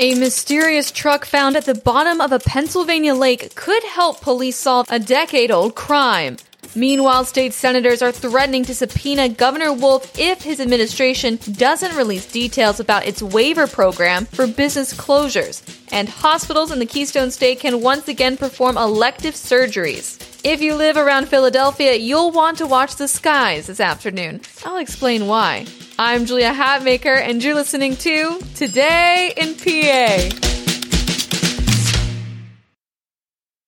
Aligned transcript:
A 0.00 0.14
mysterious 0.14 0.92
truck 0.92 1.24
found 1.24 1.56
at 1.56 1.64
the 1.64 1.74
bottom 1.74 2.20
of 2.20 2.30
a 2.30 2.38
Pennsylvania 2.38 3.16
lake 3.16 3.56
could 3.56 3.82
help 3.82 4.20
police 4.20 4.56
solve 4.56 4.86
a 4.88 5.00
decade 5.00 5.50
old 5.50 5.74
crime. 5.74 6.36
Meanwhile, 6.76 7.24
state 7.24 7.52
senators 7.52 8.00
are 8.00 8.12
threatening 8.12 8.64
to 8.66 8.76
subpoena 8.76 9.28
Governor 9.28 9.72
Wolf 9.72 10.16
if 10.16 10.42
his 10.42 10.60
administration 10.60 11.40
doesn't 11.50 11.96
release 11.96 12.30
details 12.30 12.78
about 12.78 13.06
its 13.06 13.24
waiver 13.24 13.66
program 13.66 14.26
for 14.26 14.46
business 14.46 14.94
closures. 14.94 15.62
And 15.90 16.08
hospitals 16.08 16.70
in 16.70 16.78
the 16.78 16.86
Keystone 16.86 17.32
State 17.32 17.58
can 17.58 17.82
once 17.82 18.06
again 18.06 18.36
perform 18.36 18.76
elective 18.76 19.34
surgeries. 19.34 20.22
If 20.44 20.60
you 20.60 20.76
live 20.76 20.96
around 20.96 21.26
Philadelphia, 21.26 21.96
you'll 21.96 22.30
want 22.30 22.58
to 22.58 22.68
watch 22.68 22.94
the 22.94 23.08
skies 23.08 23.66
this 23.66 23.80
afternoon. 23.80 24.42
I'll 24.64 24.76
explain 24.76 25.26
why. 25.26 25.66
I'm 26.00 26.26
Julia 26.26 26.52
Hatmaker, 26.52 27.20
and 27.20 27.42
you're 27.42 27.56
listening 27.56 27.96
to 27.96 28.38
Today 28.54 29.32
in 29.36 29.56
PA. 29.56 30.28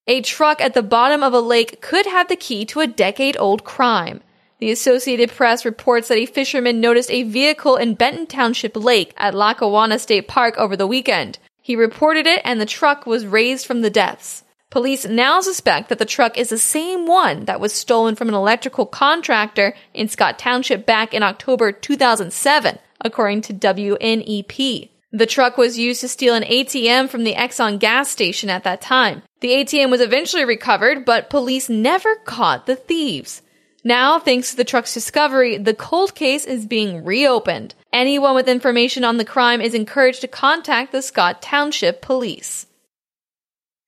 A 0.06 0.20
truck 0.20 0.60
at 0.60 0.74
the 0.74 0.82
bottom 0.84 1.24
of 1.24 1.32
a 1.32 1.40
lake 1.40 1.80
could 1.80 2.06
have 2.06 2.28
the 2.28 2.36
key 2.36 2.64
to 2.66 2.78
a 2.78 2.86
decade 2.86 3.36
old 3.36 3.64
crime. 3.64 4.20
The 4.60 4.70
Associated 4.70 5.32
Press 5.32 5.64
reports 5.64 6.06
that 6.06 6.18
a 6.18 6.26
fisherman 6.26 6.80
noticed 6.80 7.10
a 7.10 7.24
vehicle 7.24 7.74
in 7.74 7.94
Benton 7.94 8.28
Township 8.28 8.76
Lake 8.76 9.12
at 9.16 9.34
Lackawanna 9.34 9.98
State 9.98 10.28
Park 10.28 10.56
over 10.56 10.76
the 10.76 10.86
weekend. 10.86 11.40
He 11.60 11.74
reported 11.74 12.28
it, 12.28 12.42
and 12.44 12.60
the 12.60 12.66
truck 12.66 13.06
was 13.06 13.26
raised 13.26 13.66
from 13.66 13.80
the 13.80 13.90
depths. 13.90 14.44
Police 14.70 15.04
now 15.04 15.40
suspect 15.40 15.88
that 15.88 15.98
the 15.98 16.04
truck 16.04 16.38
is 16.38 16.50
the 16.50 16.58
same 16.58 17.04
one 17.04 17.46
that 17.46 17.60
was 17.60 17.72
stolen 17.72 18.14
from 18.14 18.28
an 18.28 18.34
electrical 18.34 18.86
contractor 18.86 19.74
in 19.92 20.08
Scott 20.08 20.38
Township 20.38 20.86
back 20.86 21.12
in 21.12 21.24
October 21.24 21.72
2007, 21.72 22.78
according 23.00 23.42
to 23.42 23.52
WNEP. 23.52 24.90
The 25.10 25.26
truck 25.26 25.58
was 25.58 25.76
used 25.76 26.02
to 26.02 26.08
steal 26.08 26.34
an 26.34 26.44
ATM 26.44 27.08
from 27.08 27.24
the 27.24 27.34
Exxon 27.34 27.80
gas 27.80 28.08
station 28.08 28.48
at 28.48 28.62
that 28.62 28.80
time. 28.80 29.22
The 29.40 29.48
ATM 29.48 29.90
was 29.90 30.00
eventually 30.00 30.44
recovered, 30.44 31.04
but 31.04 31.30
police 31.30 31.68
never 31.68 32.14
caught 32.24 32.66
the 32.66 32.76
thieves. 32.76 33.42
Now, 33.82 34.20
thanks 34.20 34.50
to 34.50 34.56
the 34.56 34.64
truck's 34.64 34.94
discovery, 34.94 35.56
the 35.56 35.74
cold 35.74 36.14
case 36.14 36.44
is 36.44 36.64
being 36.64 37.04
reopened. 37.04 37.74
Anyone 37.92 38.36
with 38.36 38.48
information 38.48 39.02
on 39.02 39.16
the 39.16 39.24
crime 39.24 39.60
is 39.60 39.74
encouraged 39.74 40.20
to 40.20 40.28
contact 40.28 40.92
the 40.92 41.02
Scott 41.02 41.42
Township 41.42 42.02
Police. 42.02 42.66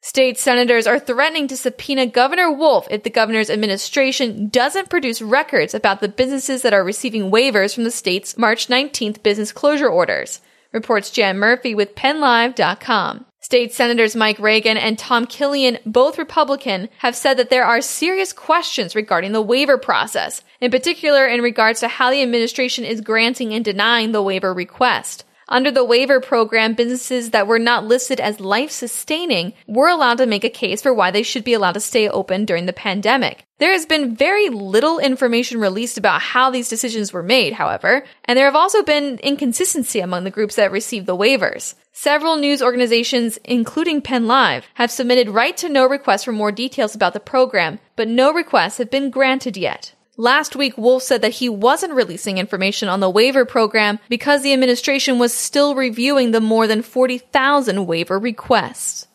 State 0.04 0.36
senators 0.36 0.88
are 0.88 0.98
threatening 0.98 1.46
to 1.46 1.56
subpoena 1.56 2.06
Governor 2.06 2.50
Wolf 2.50 2.88
if 2.90 3.04
the 3.04 3.08
governor's 3.08 3.48
administration 3.48 4.48
doesn't 4.48 4.90
produce 4.90 5.22
records 5.22 5.74
about 5.74 6.00
the 6.00 6.08
businesses 6.08 6.62
that 6.62 6.74
are 6.74 6.82
receiving 6.82 7.30
waivers 7.30 7.72
from 7.72 7.84
the 7.84 7.90
state's 7.92 8.36
March 8.36 8.66
19th 8.66 9.22
business 9.22 9.52
closure 9.52 9.88
orders, 9.88 10.40
reports 10.72 11.12
Jan 11.12 11.38
Murphy 11.38 11.72
with 11.76 11.94
PennLive.com. 11.94 13.26
State 13.38 13.72
Senators 13.72 14.16
Mike 14.16 14.40
Regan 14.40 14.76
and 14.76 14.98
Tom 14.98 15.24
Killion, 15.24 15.78
both 15.86 16.18
Republican, 16.18 16.88
have 16.98 17.14
said 17.14 17.36
that 17.36 17.50
there 17.50 17.64
are 17.64 17.80
serious 17.80 18.32
questions 18.32 18.96
regarding 18.96 19.30
the 19.30 19.40
waiver 19.40 19.78
process, 19.78 20.42
in 20.60 20.72
particular 20.72 21.28
in 21.28 21.42
regards 21.42 21.78
to 21.78 21.86
how 21.86 22.10
the 22.10 22.22
administration 22.22 22.84
is 22.84 23.00
granting 23.00 23.54
and 23.54 23.64
denying 23.64 24.10
the 24.10 24.22
waiver 24.22 24.52
request. 24.52 25.24
Under 25.52 25.70
the 25.70 25.84
waiver 25.84 26.18
program, 26.18 26.72
businesses 26.72 27.32
that 27.32 27.46
were 27.46 27.58
not 27.58 27.84
listed 27.84 28.18
as 28.20 28.40
life 28.40 28.70
sustaining 28.70 29.52
were 29.66 29.88
allowed 29.88 30.16
to 30.16 30.24
make 30.24 30.44
a 30.44 30.48
case 30.48 30.80
for 30.80 30.94
why 30.94 31.10
they 31.10 31.22
should 31.22 31.44
be 31.44 31.52
allowed 31.52 31.72
to 31.72 31.80
stay 31.80 32.08
open 32.08 32.46
during 32.46 32.64
the 32.64 32.72
pandemic. 32.72 33.44
There 33.58 33.74
has 33.74 33.84
been 33.84 34.16
very 34.16 34.48
little 34.48 34.98
information 34.98 35.60
released 35.60 35.98
about 35.98 36.22
how 36.22 36.48
these 36.48 36.70
decisions 36.70 37.12
were 37.12 37.22
made, 37.22 37.52
however, 37.52 38.02
and 38.24 38.38
there 38.38 38.46
have 38.46 38.56
also 38.56 38.82
been 38.82 39.18
inconsistency 39.18 40.00
among 40.00 40.24
the 40.24 40.30
groups 40.30 40.56
that 40.56 40.72
received 40.72 41.04
the 41.04 41.14
waivers. 41.14 41.74
Several 41.92 42.36
news 42.36 42.62
organizations, 42.62 43.38
including 43.44 44.00
Penn 44.00 44.26
Live, 44.26 44.64
have 44.76 44.90
submitted 44.90 45.28
right 45.28 45.54
to 45.58 45.68
know 45.68 45.86
requests 45.86 46.24
for 46.24 46.32
more 46.32 46.50
details 46.50 46.94
about 46.94 47.12
the 47.12 47.20
program, 47.20 47.78
but 47.94 48.08
no 48.08 48.32
requests 48.32 48.78
have 48.78 48.90
been 48.90 49.10
granted 49.10 49.58
yet. 49.58 49.92
Last 50.18 50.54
week, 50.54 50.76
Wolf 50.76 51.02
said 51.02 51.22
that 51.22 51.34
he 51.34 51.48
wasn't 51.48 51.94
releasing 51.94 52.36
information 52.36 52.88
on 52.88 53.00
the 53.00 53.08
waiver 53.08 53.46
program 53.46 53.98
because 54.10 54.42
the 54.42 54.52
administration 54.52 55.18
was 55.18 55.32
still 55.32 55.74
reviewing 55.74 56.32
the 56.32 56.40
more 56.40 56.66
than 56.66 56.82
40,000 56.82 57.86
waiver 57.86 58.18
requests. 58.18 59.06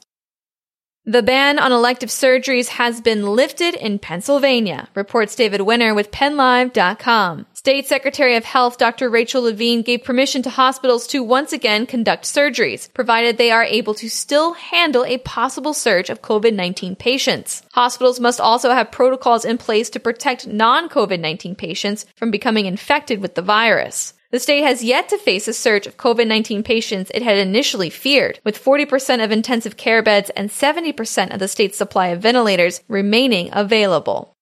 The 1.05 1.21
ban 1.21 1.59
on 1.59 1.71
elective 1.71 2.09
surgeries 2.09 2.67
has 2.67 2.99
been 2.99 3.27
lifted 3.27 3.75
in 3.75 3.99
Pennsylvania, 3.99 4.89
reports 4.95 5.35
David 5.35 5.61
Wenner 5.61 5.95
with 5.95 6.11
PennLive.com. 6.11 7.45
State 7.67 7.85
Secretary 7.85 8.37
of 8.37 8.45
Health 8.45 8.77
Dr. 8.77 9.09
Rachel 9.09 9.41
Levine 9.41 9.81
gave 9.81 10.05
permission 10.05 10.41
to 10.43 10.49
hospitals 10.49 11.05
to 11.07 11.21
once 11.21 11.51
again 11.51 11.85
conduct 11.85 12.23
surgeries, 12.23 12.87
provided 12.93 13.37
they 13.37 13.51
are 13.51 13.65
able 13.65 13.93
to 13.95 14.07
still 14.07 14.53
handle 14.53 15.03
a 15.03 15.17
possible 15.17 15.73
surge 15.73 16.09
of 16.09 16.21
COVID-19 16.21 16.97
patients. 16.97 17.63
Hospitals 17.73 18.21
must 18.21 18.39
also 18.39 18.69
have 18.69 18.89
protocols 18.93 19.43
in 19.43 19.57
place 19.57 19.89
to 19.89 19.99
protect 19.99 20.47
non-COVID-19 20.47 21.57
patients 21.57 22.05
from 22.15 22.31
becoming 22.31 22.67
infected 22.67 23.21
with 23.21 23.35
the 23.35 23.41
virus. 23.41 24.13
The 24.31 24.39
state 24.39 24.63
has 24.63 24.81
yet 24.81 25.09
to 25.09 25.17
face 25.17 25.49
a 25.49 25.53
surge 25.53 25.87
of 25.87 25.97
COVID-19 25.97 26.63
patients 26.63 27.11
it 27.13 27.21
had 27.21 27.37
initially 27.37 27.89
feared, 27.89 28.39
with 28.45 28.63
40% 28.63 29.21
of 29.21 29.31
intensive 29.31 29.75
care 29.75 30.01
beds 30.01 30.29
and 30.37 30.49
70% 30.49 31.33
of 31.33 31.39
the 31.39 31.49
state's 31.49 31.77
supply 31.77 32.07
of 32.07 32.21
ventilators 32.21 32.79
remaining 32.87 33.49
available. 33.51 34.36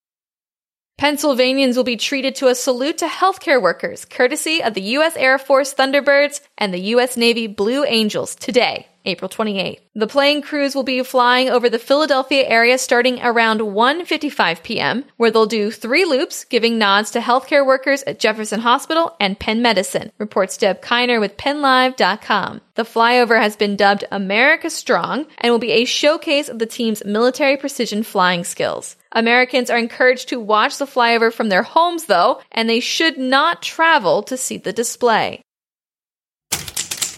Pennsylvanians 0.97 1.75
will 1.75 1.83
be 1.83 1.97
treated 1.97 2.35
to 2.35 2.47
a 2.47 2.55
salute 2.55 2.99
to 2.99 3.07
healthcare 3.07 3.61
workers, 3.61 4.05
courtesy 4.05 4.63
of 4.63 4.73
the 4.73 4.81
U.S. 4.81 5.17
Air 5.17 5.37
Force 5.37 5.73
Thunderbirds 5.73 6.39
and 6.57 6.73
the 6.73 6.79
U.S. 6.79 7.17
Navy 7.17 7.47
Blue 7.47 7.83
Angels 7.83 8.33
today, 8.33 8.87
April 9.05 9.29
28th. 9.29 9.79
The 9.95 10.07
plane 10.07 10.41
crews 10.41 10.75
will 10.75 10.83
be 10.83 11.01
flying 11.03 11.49
over 11.49 11.69
the 11.69 11.79
Philadelphia 11.79 12.45
area 12.47 12.77
starting 12.77 13.19
around 13.21 13.61
1:55 13.61 14.63
p.m., 14.63 15.05
where 15.17 15.31
they'll 15.31 15.45
do 15.45 15.71
three 15.71 16.05
loops, 16.05 16.43
giving 16.45 16.77
nods 16.77 17.11
to 17.11 17.19
healthcare 17.19 17.65
workers 17.65 18.03
at 18.03 18.19
Jefferson 18.19 18.59
Hospital 18.61 19.15
and 19.19 19.39
Penn 19.39 19.61
Medicine, 19.61 20.11
reports 20.17 20.57
Deb 20.57 20.81
Kiner 20.81 21.19
with 21.19 21.37
PennLive.com. 21.37 22.61
The 22.75 22.83
flyover 22.83 23.39
has 23.41 23.55
been 23.55 23.77
dubbed 23.77 24.03
America 24.11 24.69
Strong 24.69 25.27
and 25.37 25.51
will 25.51 25.59
be 25.59 25.71
a 25.71 25.85
showcase 25.85 26.49
of 26.49 26.59
the 26.59 26.65
team's 26.65 27.05
military 27.05 27.55
precision 27.55 28.03
flying 28.03 28.43
skills. 28.43 28.97
Americans 29.13 29.69
are 29.69 29.77
encouraged 29.77 30.27
to 30.29 30.39
watch 30.41 30.77
the 30.77 30.85
flyover 30.85 31.31
from 31.31 31.47
their 31.47 31.63
homes, 31.63 32.05
though, 32.05 32.41
and 32.51 32.69
they 32.69 32.81
should 32.81 33.17
not 33.17 33.61
travel 33.61 34.23
to 34.23 34.35
see 34.35 34.57
the 34.57 34.73
display. 34.73 35.44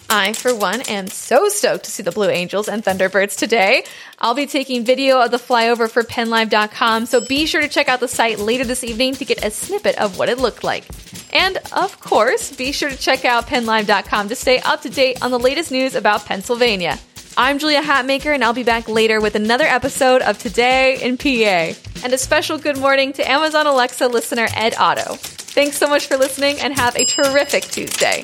I, 0.09 0.33
for 0.33 0.55
one, 0.55 0.81
am 0.81 1.07
so 1.07 1.49
stoked 1.49 1.85
to 1.85 1.91
see 1.91 2.03
the 2.03 2.11
Blue 2.11 2.29
Angels 2.29 2.69
and 2.69 2.83
Thunderbirds 2.83 3.37
today. 3.37 3.83
I'll 4.19 4.33
be 4.33 4.47
taking 4.47 4.85
video 4.85 5.19
of 5.19 5.31
the 5.31 5.37
flyover 5.37 5.89
for 5.89 6.03
PennLive.com, 6.03 7.05
so 7.05 7.19
be 7.25 7.45
sure 7.45 7.61
to 7.61 7.67
check 7.67 7.89
out 7.89 7.99
the 7.99 8.07
site 8.07 8.39
later 8.39 8.63
this 8.63 8.83
evening 8.83 9.15
to 9.15 9.25
get 9.25 9.43
a 9.43 9.51
snippet 9.51 9.97
of 9.97 10.17
what 10.17 10.29
it 10.29 10.37
looked 10.37 10.63
like. 10.63 10.85
And 11.33 11.57
of 11.73 11.99
course, 11.99 12.55
be 12.55 12.71
sure 12.71 12.89
to 12.89 12.97
check 12.97 13.25
out 13.25 13.47
PennLive.com 13.47 14.29
to 14.29 14.35
stay 14.35 14.59
up 14.59 14.81
to 14.83 14.89
date 14.89 15.21
on 15.21 15.31
the 15.31 15.39
latest 15.39 15.71
news 15.71 15.93
about 15.93 16.25
Pennsylvania. 16.25 16.97
I'm 17.37 17.59
Julia 17.59 17.81
Hatmaker, 17.81 18.33
and 18.33 18.43
I'll 18.43 18.53
be 18.53 18.63
back 18.63 18.87
later 18.87 19.19
with 19.19 19.35
another 19.35 19.65
episode 19.65 20.21
of 20.21 20.39
Today 20.39 20.99
in 21.01 21.17
PA. 21.17 21.77
And 22.03 22.13
a 22.13 22.17
special 22.17 22.57
good 22.57 22.77
morning 22.77 23.13
to 23.13 23.29
Amazon 23.29 23.67
Alexa 23.67 24.07
listener 24.07 24.47
Ed 24.55 24.73
Otto. 24.79 25.15
Thanks 25.17 25.77
so 25.77 25.87
much 25.87 26.07
for 26.07 26.17
listening, 26.17 26.59
and 26.61 26.73
have 26.73 26.95
a 26.95 27.05
terrific 27.05 27.63
Tuesday. 27.65 28.23